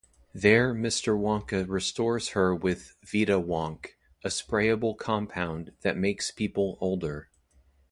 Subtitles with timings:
[0.33, 1.15] There Mr.
[1.15, 3.93] Wonka restores her with 'Vita-Wonk',
[4.23, 7.29] a sprayable compound that makes people older.